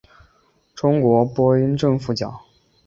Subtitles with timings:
[0.73, 2.39] 中国播音政府奖。